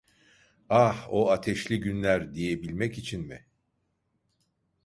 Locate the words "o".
1.09-1.31